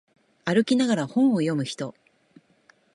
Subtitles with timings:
[0.45, 1.93] 歩きながら本を読む人